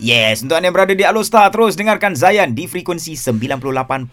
Yes, 0.00 0.40
untuk 0.40 0.56
anda 0.56 0.72
yang 0.72 0.76
berada 0.80 0.96
di 0.96 1.04
Alostar, 1.04 1.52
terus 1.52 1.76
dengarkan 1.76 2.16
Zayan 2.16 2.56
di 2.56 2.64
frekuensi 2.64 3.20
98.1 3.20 4.08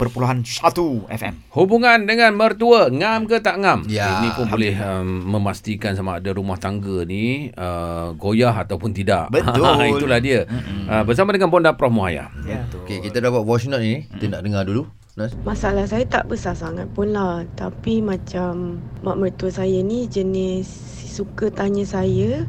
FM. 1.07 1.33
Hubungan 1.55 2.03
dengan 2.03 2.35
mertua 2.35 2.91
ngam 2.91 3.23
ke 3.23 3.39
tak 3.39 3.63
ngam? 3.63 3.87
Ya, 3.87 4.19
Ini 4.19 4.35
pun 4.35 4.51
boleh 4.51 4.75
um, 4.83 5.07
memastikan 5.31 5.95
sama 5.95 6.19
ada 6.19 6.35
rumah 6.35 6.59
tangga 6.59 7.07
ni 7.07 7.55
uh, 7.55 8.11
goyah 8.19 8.51
ataupun 8.51 8.91
tidak. 8.91 9.31
Betul. 9.33 9.95
Itulah 9.95 10.19
dia. 10.19 10.43
Uh, 10.91 11.07
bersama 11.07 11.31
dengan 11.31 11.47
Bonda 11.47 11.71
Prof 11.71 11.87
Muhaya. 11.87 12.35
Ya. 12.43 12.67
Okey, 12.83 13.07
kita 13.07 13.23
dapat 13.23 13.47
voice 13.47 13.71
note 13.71 13.79
ni. 13.79 14.11
Kita 14.11 14.27
nak 14.27 14.43
dengar 14.43 14.67
dulu. 14.67 14.91
Nas. 15.15 15.31
Masalah 15.47 15.87
saya 15.87 16.03
tak 16.03 16.29
besar 16.29 16.53
sangat 16.53 16.85
pun 16.93 17.09
lah 17.09 17.41
Tapi 17.57 18.05
macam 18.05 18.77
mak 19.01 19.17
mertua 19.17 19.49
saya 19.49 19.81
ni 19.81 20.05
jenis 20.05 20.69
suka 21.17 21.49
tanya 21.49 21.81
saya 21.89 22.45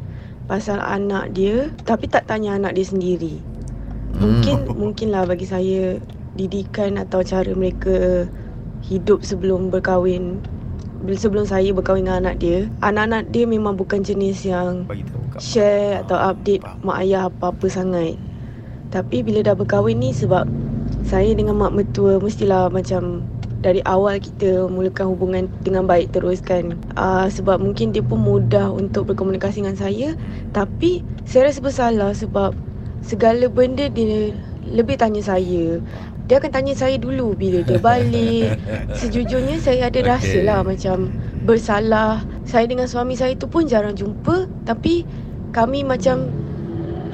Pasal 0.49 0.81
anak 0.81 1.37
dia 1.37 1.69
Tapi 1.85 2.09
tak 2.09 2.25
tanya 2.25 2.57
anak 2.57 2.73
dia 2.73 2.89
sendiri. 2.89 3.37
Mungkin 4.17 4.65
mungkin 4.73 5.13
lah 5.13 5.29
bagi 5.29 5.45
saya 5.45 6.01
Didikan 6.33 6.97
atau 6.97 7.21
cara 7.21 7.53
mereka 7.53 8.25
hidup 8.81 9.21
sebelum 9.21 9.69
berkahwin 9.69 10.41
Sebelum 11.05 11.47
saya 11.47 11.71
berkahwin 11.71 12.09
dengan 12.09 12.27
anak 12.27 12.43
dia. 12.43 12.67
Anak-anak 12.83 13.31
dia 13.31 13.47
memang 13.47 13.79
bukan 13.79 14.03
jenis 14.03 14.43
yang 14.43 14.83
share 15.39 16.03
atau 16.03 16.19
update 16.19 16.59
mak 16.83 16.99
ayah 17.07 17.31
apa-apa 17.31 17.71
sangat. 17.71 18.19
Tapi 18.91 19.23
bila 19.23 19.39
dah 19.39 19.55
berkahwin 19.55 20.03
ni 20.03 20.11
sebab 20.11 20.43
saya 21.07 21.31
dengan 21.31 21.55
mak 21.55 21.71
mertua 21.71 22.19
mestilah 22.19 22.67
macam 22.67 23.23
dari 23.59 23.83
awal 23.83 24.23
kita 24.23 24.71
mulakan 24.71 25.11
hubungan 25.15 25.43
dengan 25.63 25.83
baik 25.83 26.15
terus 26.15 26.39
kan. 26.39 26.79
Uh, 26.95 27.27
sebab 27.27 27.59
mungkin 27.59 27.91
dia 27.91 28.03
pun 28.03 28.23
mudah 28.23 28.71
untuk 28.71 29.11
berkomunikasi 29.11 29.63
dengan 29.63 29.75
saya. 29.75 30.15
Tapi 30.55 31.03
saya 31.27 31.51
rasa 31.51 31.59
bersalah 31.59 32.11
sebab 32.15 32.55
segala 33.03 33.51
benda 33.51 33.91
dia 33.91 34.31
lebih 34.63 34.95
tanya 34.95 35.19
saya. 35.19 35.83
Dia 36.29 36.37
akan 36.37 36.51
tanya 36.53 36.73
saya 36.77 36.95
dulu 36.95 37.33
bila 37.35 37.65
dia 37.65 37.81
balik. 37.81 38.55
Sejujurnya 38.99 39.59
saya 39.59 39.89
ada 39.91 39.99
rasa 40.05 40.39
lah 40.39 40.63
macam 40.63 41.11
bersalah. 41.43 42.23
Saya 42.47 42.69
dengan 42.69 42.87
suami 42.87 43.19
saya 43.19 43.35
tu 43.35 43.49
pun 43.49 43.67
jarang 43.67 43.97
jumpa. 43.97 44.47
Tapi 44.63 45.03
kami 45.51 45.83
macam 45.83 46.29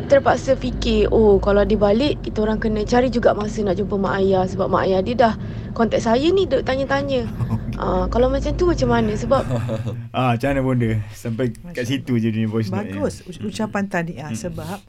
terpaksa 0.06 0.54
fikir 0.54 1.10
oh 1.10 1.42
kalau 1.42 1.66
dia 1.66 1.82
balik 1.82 2.22
kita 2.22 2.46
orang 2.46 2.62
kena 2.62 2.86
cari 2.86 3.10
juga 3.10 3.34
masa 3.34 3.66
nak 3.66 3.82
jumpa 3.82 3.98
mak 3.98 4.22
ayah 4.22 4.46
sebab 4.46 4.70
mak 4.70 4.86
ayah 4.86 5.02
dia 5.02 5.16
dah 5.18 5.34
kontak 5.76 6.00
saya 6.00 6.24
ni 6.26 6.48
duk 6.48 6.64
tanya-tanya. 6.64 7.28
Ah 7.76 8.08
kalau 8.08 8.32
macam 8.32 8.56
tu 8.56 8.64
macam 8.66 8.88
mana 8.88 9.12
sebab 9.14 9.44
Ah, 10.16 10.32
macam 10.34 10.48
mana 10.48 10.62
bonda? 10.64 10.92
Sampai 11.12 11.52
kat 11.70 11.84
situ 11.84 12.16
je 12.16 12.32
dia 12.32 12.48
voice 12.48 12.72
note. 12.72 12.88
Bagus 12.88 13.20
u- 13.22 13.46
ucapan 13.46 13.84
tahniah 13.86 14.32
sebab 14.32 14.80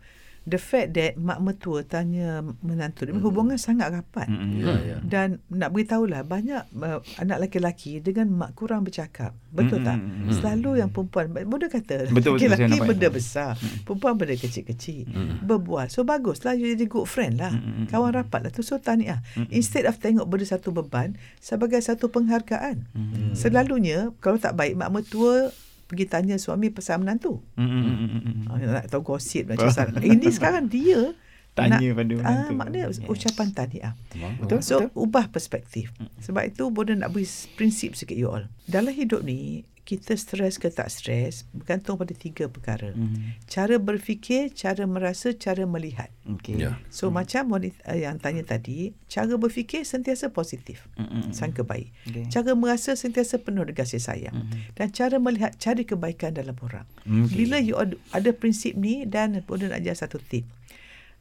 the 0.46 0.62
fact 0.62 0.94
that 0.94 1.18
mak 1.18 1.42
mertua 1.42 1.82
tanya 1.82 2.38
menantu 2.62 3.02
dia 3.02 3.18
hubungan 3.18 3.58
sangat 3.58 3.90
rapat. 3.90 4.30
Mm-mm. 4.30 4.62
Ya, 4.62 4.74
ya. 4.78 4.96
Dan 5.02 5.42
nak 5.50 5.74
beritahu 5.74 6.06
lah 6.06 6.22
banyak 6.22 6.70
uh, 6.78 7.02
anak 7.18 7.50
lelaki 7.50 7.98
dengan 7.98 8.30
mak 8.30 8.54
kurang 8.54 8.86
bercakap. 8.86 9.34
Betul 9.50 9.82
tak? 9.82 9.98
Mm, 9.98 10.06
mm, 10.06 10.22
mm. 10.30 10.34
Selalu 10.38 10.70
yang 10.78 10.90
perempuan 10.94 11.26
Bodoh 11.32 11.66
kata 11.66 12.06
Betul, 12.12 12.38
betul, 12.38 12.46
saya 12.46 12.50
lelaki 12.54 12.78
nampak. 12.78 12.88
benda 12.94 13.08
besar, 13.10 13.50
perempuan 13.82 14.14
benda 14.14 14.34
kecil-kecil. 14.38 15.04
Berbual. 15.42 15.90
So 15.90 16.06
baguslah 16.06 16.54
you 16.54 16.70
jadi 16.70 16.86
good 16.86 17.10
friend 17.10 17.42
lah. 17.42 17.50
Mm, 17.50 17.66
mm, 17.66 17.74
mm. 17.82 17.86
Kawan 17.90 18.10
rapat 18.14 18.40
lah 18.46 18.50
tu. 18.54 18.62
So 18.62 18.78
tahniah. 18.78 19.26
Mm, 19.34 19.50
mm. 19.50 19.50
Instead 19.50 19.84
of 19.90 19.98
tengok 19.98 20.30
benda 20.30 20.46
satu 20.46 20.70
beban 20.70 21.18
sebagai 21.42 21.82
satu 21.82 22.06
penghargaan. 22.06 22.86
Mm. 22.94 23.34
Selalunya 23.34 24.14
kalau 24.22 24.38
tak 24.38 24.54
baik 24.54 24.78
mak 24.78 24.94
mertua 24.94 25.50
pergi 25.86 26.04
tanya 26.04 26.36
suami 26.36 26.68
pasal 26.68 26.98
menantu. 26.98 27.38
Mm, 27.54 27.62
mm, 27.62 27.82
mm, 27.82 27.94
mm, 27.96 28.20
mm. 28.20 28.44
Ah, 28.46 28.56
nak 28.58 28.86
tahu 28.86 29.02
gosip 29.06 29.46
macam 29.46 29.70
sana. 29.70 29.96
Ini 30.04 30.28
sekarang 30.28 30.66
dia 30.66 31.14
Tanya 31.56 31.80
nak, 31.80 31.96
pada 31.96 32.12
ah, 32.12 32.18
menantu. 32.18 32.52
maknanya 32.52 32.86
Yes. 32.90 33.00
ucapan 33.02 33.48
tahniah. 33.48 33.94
Betul, 34.36 34.60
So 34.60 34.76
betul. 34.82 34.92
ubah 34.98 35.30
perspektif. 35.30 35.88
Sebab 36.20 36.42
itu 36.44 36.68
Bodoh 36.68 36.92
nak 36.92 37.10
beri 37.10 37.24
prinsip 37.54 37.94
sikit 37.94 38.12
you 38.12 38.28
all. 38.28 38.44
Dalam 38.64 38.92
hidup 38.92 39.22
ni 39.22 39.64
kita 39.86 40.18
stres 40.18 40.58
ke 40.58 40.66
tak 40.66 40.90
stres 40.90 41.46
bergantung 41.54 41.94
pada 41.94 42.10
tiga 42.10 42.50
perkara. 42.50 42.90
Mm. 42.90 43.38
Cara 43.46 43.78
berfikir, 43.78 44.50
cara 44.50 44.82
merasa, 44.82 45.30
cara 45.30 45.62
melihat. 45.62 46.10
Okey. 46.26 46.58
Ya. 46.58 46.82
So 46.90 47.14
macam 47.14 47.54
wanita 47.54 47.78
uh, 47.86 47.94
yang 47.94 48.18
tanya 48.18 48.42
tadi, 48.42 48.90
cara 49.06 49.38
berfikir 49.38 49.86
sentiasa 49.86 50.34
positif. 50.34 50.90
Mm, 50.98 51.06
mm, 51.06 51.22
mm. 51.30 51.32
Sangka 51.32 51.62
baik. 51.62 51.94
Okey. 52.10 52.26
Cara 52.34 52.58
merasa 52.58 52.98
sentiasa 52.98 53.38
penuh 53.38 53.62
dengan 53.62 53.78
kasih 53.86 54.02
sayang. 54.02 54.34
Mhm. 54.34 54.74
Dan 54.74 54.86
cara 54.90 55.16
melihat 55.22 55.54
cari 55.54 55.86
kebaikan 55.86 56.34
dalam 56.34 56.58
orang. 56.66 56.90
Okey. 57.06 57.46
Bila 57.46 57.62
you 57.62 57.78
ad- 57.78 57.94
ada 58.10 58.34
prinsip 58.34 58.74
ni 58.74 59.06
dan 59.06 59.38
Bodoh 59.46 59.70
nak 59.70 59.86
ajar 59.86 59.94
satu 59.94 60.18
tip. 60.18 60.50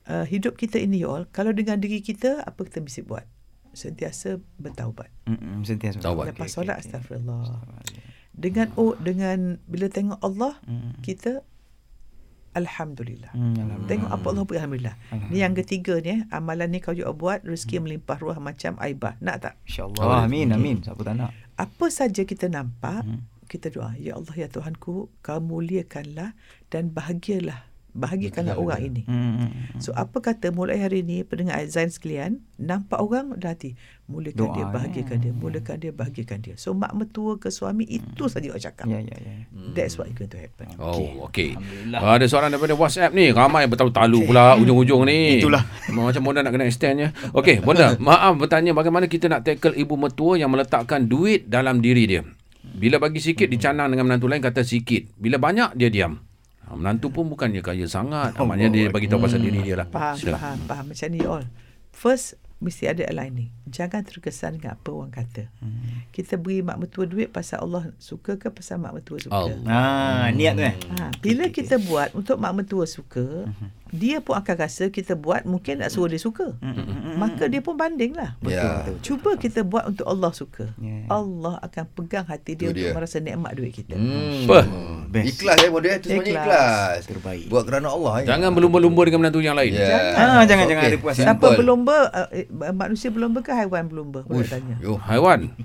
Uh, 0.10 0.26
hidup 0.26 0.58
kita 0.58 0.82
ini 0.82 1.06
you 1.06 1.10
all, 1.10 1.30
kalau 1.30 1.54
dengan 1.54 1.78
diri 1.78 2.02
kita, 2.02 2.42
apa 2.42 2.66
kita 2.66 2.82
mesti 2.82 3.06
buat? 3.06 3.30
Sentiasa 3.78 4.42
bertaubat. 4.58 5.14
Mm, 5.30 5.38
mm, 5.38 5.60
sentiasa. 5.70 5.98
Taubat. 6.02 6.34
Lepas 6.34 6.50
Okey, 6.50 6.56
solat, 6.58 6.82
okey, 6.82 6.82
okey. 6.82 6.90
astagfirullah. 6.90 7.44
Dengan 8.36 8.68
oh 8.76 8.94
dengan 8.98 9.58
bila 9.66 9.88
tengok 9.88 10.20
Allah, 10.20 10.60
Mm. 10.64 11.00
kita 11.02 11.42
Alhamdulillah. 12.54 13.36
Mm, 13.36 13.52
alhamdulillah. 13.54 13.90
Tengok 13.92 14.10
apa 14.10 14.26
Allah 14.32 14.44
beri 14.44 14.58
Alhamdulillah. 14.58 14.96
Ni 15.28 15.44
yang 15.44 15.52
ketiga 15.54 16.00
ni 16.00 16.12
eh, 16.14 16.20
amalan 16.32 16.72
ni 16.72 16.80
kalau 16.80 16.96
you 16.96 17.04
all 17.04 17.12
buat, 17.12 17.44
rezeki 17.44 17.84
melimpah 17.84 18.16
ruah 18.16 18.40
macam 18.40 18.80
aibah. 18.80 19.20
Nak 19.20 19.36
tak? 19.44 19.54
InsyaAllah. 19.68 20.24
Amin, 20.24 20.56
amin. 20.56 20.80
Siapa 20.80 21.04
tak 21.04 21.20
nak? 21.20 21.36
Apa 21.56 21.92
saja 21.92 22.24
kita 22.24 22.48
nampak, 22.48 23.04
Hmm. 23.04 23.28
kita 23.46 23.68
doa, 23.70 23.92
Ya 24.00 24.16
Allah, 24.16 24.32
Ya 24.34 24.48
Tuhanku, 24.48 25.12
kau 25.20 25.40
muliakanlah 25.42 26.32
dan 26.70 26.96
bahagialah. 26.96 27.68
Bahagiakanlah 27.96 28.60
Betul, 28.60 28.66
orang 28.68 28.82
ini. 28.84 29.02
Mm, 29.08 29.16
mm, 29.16 29.32
mm. 29.40 29.50
So 29.80 29.96
apa 29.96 30.20
kata 30.20 30.52
mulai 30.52 30.84
hari 30.84 31.00
ni 31.00 31.24
pendengar 31.24 31.64
Aizan 31.64 31.88
sekalian 31.88 32.44
nampak 32.60 33.00
orang 33.00 33.40
dah 33.40 33.56
hati 33.56 33.80
mulakan 34.06 34.52
Doa, 34.52 34.86
dia 34.92 35.02
ya. 35.02 35.16
dia 35.18 35.32
mulakan 35.32 35.76
dia 35.80 35.92
bahagiakan 35.96 36.38
dia. 36.44 36.56
So 36.60 36.76
mak 36.76 36.92
mertua 36.92 37.40
ke 37.40 37.48
suami 37.48 37.88
itu 37.88 38.28
saja 38.28 38.52
orang 38.52 38.64
cakap. 38.68 38.86
Ya, 38.86 39.00
ya, 39.00 39.16
ya. 39.16 39.34
That's 39.72 39.96
what 39.96 40.12
is 40.12 40.16
going 40.20 40.28
to 40.30 40.40
happen. 40.44 40.76
Oh, 40.76 41.26
okey. 41.32 41.56
Alhamdulillah. 41.56 42.00
Uh, 42.04 42.14
ada 42.20 42.26
soalan 42.28 42.50
daripada 42.52 42.76
WhatsApp 42.76 43.16
ni. 43.16 43.32
Ramai 43.32 43.64
bertalu-talu 43.72 44.28
pula 44.28 44.60
ujung-ujung 44.60 45.08
ni. 45.08 45.40
Itulah. 45.40 45.64
Macam 45.90 46.22
Bonda 46.22 46.44
nak 46.44 46.52
kena 46.52 46.68
extendnya. 46.68 47.16
Okey, 47.32 47.64
Bonda, 47.64 47.96
maaf 48.12 48.36
bertanya 48.36 48.76
bagaimana 48.76 49.08
kita 49.08 49.32
nak 49.32 49.48
tackle 49.48 49.74
ibu 49.74 49.96
mertua 49.96 50.36
yang 50.36 50.52
meletakkan 50.52 51.08
duit 51.08 51.48
dalam 51.48 51.80
diri 51.80 52.04
dia. 52.06 52.22
Bila 52.76 53.00
bagi 53.00 53.24
sikit 53.24 53.48
dicanang 53.48 53.88
dengan 53.88 54.12
menantu 54.12 54.28
lain 54.28 54.44
kata 54.44 54.68
sikit. 54.68 55.16
Bila 55.16 55.40
banyak 55.40 55.80
dia 55.80 55.88
diam. 55.88 56.25
Menantu 56.76 57.08
pun 57.10 57.26
bukannya 57.28 57.64
kaya 57.64 57.88
sangat. 57.88 58.36
Oh, 58.38 58.46
Maknanya 58.50 58.72
dia 58.72 58.86
bagi 58.92 59.08
tahu 59.08 59.24
pasal 59.24 59.40
diri 59.40 59.64
dia 59.64 59.76
lah. 59.80 59.88
Faham, 59.88 60.16
Sila. 60.20 60.38
faham, 60.38 60.60
faham. 60.68 60.86
Macam 60.92 61.08
ni 61.10 61.22
all. 61.24 61.46
First, 61.96 62.36
mesti 62.60 62.88
ada 62.88 63.04
aligning. 63.08 63.52
Jangan 63.68 64.04
terkesan 64.04 64.60
dengan 64.60 64.76
apa 64.80 64.90
orang 64.92 65.12
kata. 65.12 65.48
Hmm. 65.60 66.08
Kita 66.12 66.36
beri 66.40 66.64
mak 66.64 66.80
mertua 66.80 67.04
duit 67.08 67.32
pasal 67.32 67.64
Allah 67.64 67.92
suka 68.00 68.40
ke 68.40 68.48
pasal 68.52 68.80
mak 68.80 68.96
mertua 69.00 69.20
suka. 69.20 69.32
Allah. 69.36 69.58
Ah, 69.68 70.28
niat 70.32 70.54
tu 70.56 70.64
eh. 70.64 70.76
Ha, 71.00 71.12
bila 71.20 71.48
kita 71.52 71.80
buat 71.80 72.12
untuk 72.16 72.40
mak 72.40 72.54
mertua 72.56 72.88
suka, 72.88 73.48
dia 73.96 74.20
pun 74.20 74.36
akan 74.36 74.56
rasa 74.60 74.92
kita 74.92 75.16
buat 75.16 75.48
mungkin 75.48 75.80
nak 75.80 75.90
suruh 75.96 76.12
dia 76.12 76.20
suka. 76.20 76.54
Maka 77.16 77.48
dia 77.48 77.64
pun 77.64 77.80
banding 77.80 78.12
lah. 78.12 78.36
Ya. 78.44 78.84
Cuba 79.00 79.40
kita 79.40 79.64
buat 79.64 79.88
untuk 79.88 80.04
Allah 80.04 80.32
suka. 80.36 80.68
Ya. 80.78 81.08
Allah 81.08 81.58
akan 81.64 81.84
pegang 81.96 82.28
hati 82.28 82.60
dia 82.60 82.70
Itu 82.70 82.76
untuk 82.76 82.88
dia. 82.92 82.94
merasa 82.94 83.18
nikmat 83.24 83.52
duit 83.56 83.72
kita. 83.72 83.96
Hmm. 83.96 84.44
Apa? 84.46 84.60
Best. 85.10 85.26
Ikhlas 85.40 85.58
ya 85.64 85.70
model 85.72 85.96
tu 86.04 86.08
sebenarnya 86.12 86.36
Ikhlas. 86.36 86.44
ikhlas. 86.44 87.00
Terbaik. 87.08 87.46
Buat 87.48 87.64
kerana 87.64 87.88
Allah 87.96 88.14
ya. 88.22 88.26
Jangan 88.36 88.50
berlumba-lumba 88.52 89.02
dengan 89.08 89.20
menantu 89.24 89.40
yang 89.40 89.56
lain. 89.56 89.72
Ya. 89.72 89.88
Ah, 90.14 90.44
jangan, 90.44 90.66
jangan 90.68 90.84
Okey, 90.84 90.92
ada 90.92 91.00
puas. 91.00 91.16
Siapa 91.16 91.32
simple. 91.40 91.58
berlomba, 91.64 91.98
uh, 92.12 92.28
eh, 92.36 92.46
manusia 92.76 93.10
berlomba 93.10 93.40
ke 93.40 93.56
haiwan 93.56 93.88
berlomba? 93.88 94.28
Boleh 94.28 94.50
tanya. 94.50 94.76
Yo. 94.84 95.00
Haiwan. 95.00 95.56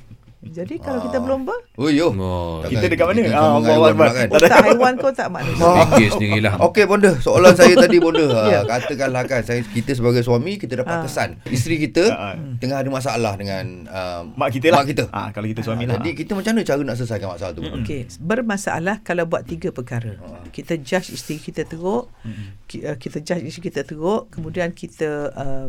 Jadi 0.42 0.80
kalau 0.80 1.04
kita 1.04 1.16
Ah. 1.16 1.22
berlomba, 1.22 1.52
Oh 1.76 1.86
yo. 1.86 2.08
Oh, 2.10 2.64
Kita 2.64 2.88
dekat 2.88 3.04
mana? 3.04 3.20
Kita 3.22 3.36
Ah, 3.36 3.60
Allah 3.60 3.60
Akbar. 3.60 3.92
pula 3.92 4.10
kan. 4.10 4.26
oh, 4.26 4.40
tak 4.40 4.58
haiwan 4.64 4.92
kau 4.96 5.12
tak 5.12 5.28
manusia. 5.28 5.68
fikir 5.86 6.08
sendirilah. 6.10 6.54
Okey 6.66 6.84
bonda, 6.84 7.12
soalan 7.18 7.52
saya 7.52 7.76
tadi 7.76 7.96
bonda. 7.96 8.24
Ya. 8.46 8.64
ha, 8.64 8.80
katakanlah 8.80 9.22
kan 9.24 9.44
saya 9.44 9.60
kita 9.62 9.92
sebagai 9.92 10.20
suami 10.20 10.56
kita 10.56 10.80
dapat 10.80 10.96
Ah. 10.96 11.04
kesan 11.04 11.36
isteri 11.46 11.76
kita 11.78 12.08
Ah, 12.08 12.32
ah. 12.32 12.56
tengah 12.56 12.78
ada 12.78 12.88
masalah 12.88 13.36
dengan 13.36 13.84
uh, 13.86 14.24
Mak 14.32 14.48
kita 14.50 14.66
lah. 14.70 14.80
Mak 14.80 14.86
kita. 14.88 15.04
Ah, 15.10 15.28
kalau 15.28 15.44
kita 15.44 15.60
suami 15.60 15.84
lah. 15.84 16.00
Jadi 16.00 16.16
kita 16.16 16.32
macam 16.32 16.50
mana 16.50 16.64
cara 16.64 16.80
nak 16.80 16.96
selesaikan 16.96 17.28
masalah 17.28 17.52
tu? 17.52 17.60
Okey, 17.62 18.00
bermasalah 18.18 18.96
kalau 19.00 19.24
buat 19.26 19.44
tiga 19.44 19.68
perkara. 19.70 20.16
Kita 20.48 20.72
judge 20.74 21.12
isteri 21.12 21.36
kita 21.38 21.62
teruk, 21.64 22.08
uh, 22.08 22.96
kita 22.96 23.20
judge 23.20 23.44
isteri 23.44 23.68
kita 23.68 23.84
teruk, 23.84 24.30
kemudian 24.30 24.72
kita 24.72 25.08
uh, 25.30 25.68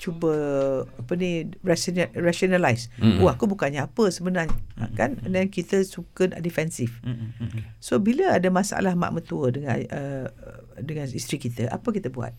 cuba 0.00 0.32
apa 0.88 1.12
ni 1.12 1.52
rational, 1.60 2.08
rationalize. 2.16 2.88
Mm-mm. 2.96 3.20
Oh 3.20 3.28
aku 3.28 3.44
bukannya 3.44 3.84
apa 3.84 4.08
sebenarnya 4.08 4.56
Ha, 4.80 4.88
kan 4.96 5.20
dan 5.28 5.52
kita 5.52 5.84
suka 5.84 6.32
nak 6.32 6.40
defensif. 6.40 7.04
Mm, 7.04 7.12
mm, 7.12 7.30
mm. 7.36 7.62
So 7.84 8.00
bila 8.00 8.32
ada 8.32 8.48
masalah 8.48 8.96
mak 8.96 9.12
mertua 9.12 9.52
dengan 9.52 9.76
uh, 9.92 10.24
dengan 10.80 11.04
isteri 11.04 11.36
kita, 11.36 11.68
apa 11.68 11.84
kita 11.92 12.08
buat? 12.08 12.32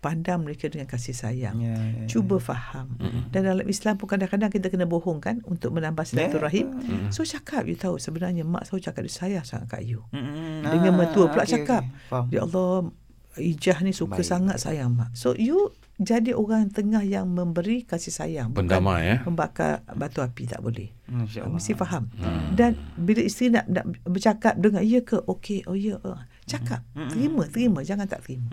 Pandang 0.00 0.44
mereka 0.44 0.68
dengan 0.68 0.84
kasih 0.88 1.12
sayang. 1.12 1.56
Ya, 1.60 1.72
ya, 1.76 2.04
ya. 2.04 2.04
Cuba 2.08 2.36
faham. 2.36 2.96
Dan 3.32 3.44
dalam 3.48 3.64
Islam 3.68 4.00
pun 4.00 4.08
kadang-kadang 4.08 4.48
kita 4.48 4.68
kena 4.72 4.84
bohong 4.88 5.20
kan 5.20 5.40
untuk 5.44 5.72
menambah 5.72 6.04
silaturahim. 6.04 6.72
So 7.08 7.24
cakap 7.24 7.64
you 7.64 7.76
tahu 7.80 7.96
sebenarnya 7.96 8.44
mak 8.44 8.68
selalu 8.68 8.84
cakap 8.84 9.00
dia 9.08 9.12
sayang 9.12 9.44
sangat 9.44 9.72
kat 9.72 9.82
you. 9.88 10.04
Mm, 10.12 10.20
mm, 10.20 10.60
Dengan 10.68 10.92
ah, 10.92 10.96
mertua 11.00 11.32
pula 11.32 11.44
okey, 11.44 11.64
cakap. 11.64 11.84
Faham. 12.12 12.28
Ya 12.28 12.44
Allah 12.44 12.92
Ijah 13.40 13.78
ni 13.86 13.94
suka 13.94 14.20
Baik. 14.20 14.26
sangat 14.26 14.56
sayang 14.60 14.92
mak. 14.96 15.16
So 15.16 15.32
you 15.32 15.72
jadi 16.00 16.32
orang 16.32 16.72
tengah 16.72 17.04
yang 17.04 17.28
memberi 17.28 17.84
kasih 17.84 18.08
sayang. 18.08 18.56
bukan 18.56 18.64
Pendamai, 18.64 19.00
eh? 19.14 19.18
Membakar 19.20 19.84
batu 19.92 20.24
api 20.24 20.48
tak 20.48 20.64
boleh. 20.64 20.88
Allah. 21.12 21.52
Mesti 21.52 21.76
faham. 21.76 22.08
Dan 22.56 22.72
bila 22.96 23.20
isteri 23.20 23.52
nak, 23.52 23.68
nak 23.68 23.84
bercakap 24.08 24.56
dengan 24.56 24.80
ya 24.80 25.04
ke? 25.04 25.20
Okey, 25.20 25.68
oh 25.68 25.76
ya. 25.76 26.00
Uh. 26.00 26.16
Cakap. 26.50 26.80
Terima, 27.14 27.46
terima. 27.46 27.78
Jangan 27.86 28.10
tak 28.10 28.26
terima. 28.26 28.50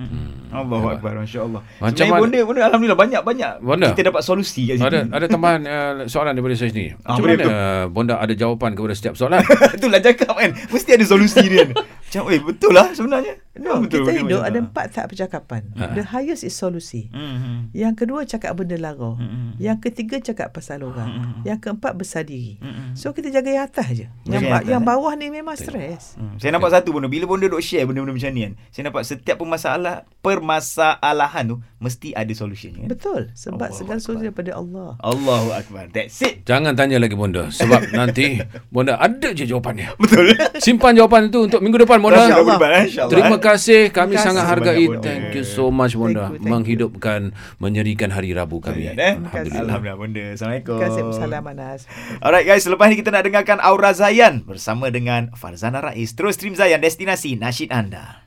Allahu 0.54 0.86
Akbar 0.94 1.18
Masya 1.18 1.50
Allah 1.50 1.62
Macam 1.82 1.98
Sebenarnya 1.98 2.22
bonda, 2.22 2.40
bonda 2.46 2.62
Alhamdulillah 2.70 3.00
banyak-banyak 3.00 3.52
Bonda. 3.60 3.88
Kita 3.92 4.04
dapat 4.14 4.22
solusi 4.24 4.70
kat 4.70 4.80
Ada 4.80 5.00
ada 5.12 5.26
tambahan 5.28 5.62
uh, 5.66 5.94
soalan 6.06 6.38
daripada 6.38 6.56
saya 6.56 6.70
sendiri. 6.72 6.96
Ah, 7.04 7.18
Macam 7.18 7.22
boleh 7.26 7.36
mana 7.42 7.50
uh, 7.50 7.84
Bonda 7.90 8.16
ada 8.22 8.34
jawapan 8.38 8.72
kepada 8.78 8.94
setiap 8.94 9.14
soalan? 9.18 9.42
Itulah 9.78 10.00
cakap 10.00 10.34
kan 10.38 10.52
Mesti 10.56 10.90
ada 10.94 11.06
solusi 11.10 11.42
dia 11.50 11.66
Macam 12.08 12.22
eh 12.32 12.40
betul 12.40 12.72
lah 12.72 12.88
sebenarnya 12.94 13.34
No, 13.60 13.82
betul, 13.82 14.06
kita 14.06 14.12
betul, 14.12 14.20
hidup 14.26 14.40
betul. 14.42 14.50
ada 14.50 14.58
empat 14.62 14.86
tahap 14.94 15.08
percakapan. 15.14 15.62
The 15.76 16.04
highest 16.14 16.44
is 16.46 16.54
solusi. 16.54 17.10
Hmm. 17.12 17.70
Yang 17.74 18.06
kedua 18.06 18.24
cakap 18.26 18.58
benda 18.58 18.78
lara. 18.78 19.18
Mm-mm. 19.18 19.58
Yang 19.58 19.78
ketiga 19.90 20.22
cakap 20.22 20.54
pasal 20.54 20.84
orang. 20.86 21.10
Mm-mm. 21.10 21.42
Yang 21.46 21.60
keempat 21.68 21.94
besar 21.98 22.26
diri. 22.26 22.58
Mm-mm. 22.62 22.94
So 22.94 23.14
kita 23.14 23.30
jaga 23.34 23.50
yang 23.50 23.66
atas 23.68 23.88
je. 23.94 24.08
Yang, 24.26 24.44
atas, 24.50 24.62
yang 24.70 24.82
eh? 24.84 24.88
bawah 24.88 25.14
ni 25.18 25.28
memang 25.30 25.56
stres. 25.58 26.18
Hmm. 26.18 26.38
Saya 26.38 26.54
nampak 26.54 26.72
satu 26.74 26.94
bonda 26.94 27.10
Bila 27.10 27.26
bonda 27.26 27.50
duk 27.50 27.62
share 27.62 27.86
benda-benda 27.90 28.14
macam 28.14 28.32
ni 28.34 28.42
kan 28.46 28.54
Saya 28.70 28.84
nampak 28.90 29.04
setiap 29.06 29.36
permasalah 29.42 30.06
Permasalahan 30.22 31.44
tu 31.50 31.56
Mesti 31.82 32.14
ada 32.14 32.34
solution 32.34 32.74
kan 32.78 32.88
Betul. 32.90 33.22
Sebab 33.34 33.70
Allahu 33.70 33.78
segala 33.78 34.00
solusi 34.02 34.30
daripada 34.30 34.52
Allah. 34.58 34.90
Allahu 35.02 35.50
Akbar 35.54 35.90
That's 35.94 36.22
it 36.22 36.46
Jangan 36.46 36.78
tanya 36.78 37.02
lagi 37.02 37.18
Bonda 37.18 37.50
sebab 37.50 37.90
nanti 38.00 38.42
Bonda 38.70 39.00
ada 39.02 39.30
je 39.34 39.46
jawapannya. 39.50 39.98
Betul 39.98 40.36
Simpan 40.62 40.94
jawapan 40.94 41.30
itu 41.32 41.50
untuk 41.50 41.60
minggu 41.64 41.86
depan 41.86 41.98
Bonda. 42.02 42.28
InsyaAllah 42.28 43.10
Terima 43.10 43.38
kasih 43.38 43.47
kami 43.88 44.14
Terima 44.14 44.26
sangat 44.28 44.44
kasih 44.44 44.52
hargai. 44.52 44.86
Thank 45.00 45.32
you 45.34 45.46
so 45.48 45.72
much 45.72 45.96
Bonda 45.96 46.28
Thank 46.28 46.28
you, 46.28 46.38
thank 46.38 46.44
you. 46.44 46.52
menghidupkan 46.52 47.22
menyerikan 47.58 48.12
hari 48.12 48.36
Rabu 48.36 48.60
kami. 48.60 48.92
eh? 48.92 49.16
kasih. 49.24 49.64
Alhamdulillah 49.64 49.96
bonda 49.96 50.26
Assalamualaikum 50.36 50.76
Terima 50.76 50.84
kasih. 50.84 51.02
Salam 51.16 51.44
Anas. 51.48 51.80
Alright 52.20 52.44
guys, 52.44 52.68
selepas 52.68 52.92
ni 52.92 53.00
kita 53.00 53.10
nak 53.10 53.24
dengarkan 53.24 53.64
Aura 53.64 53.96
Zayan 53.96 54.44
bersama 54.44 54.92
dengan 54.92 55.32
Farzana 55.34 55.80
Rais. 55.80 56.12
Terus 56.12 56.36
stream 56.36 56.54
Zayan, 56.54 56.84
destinasi 56.84 57.40
nasyid 57.40 57.72
anda. 57.72 58.27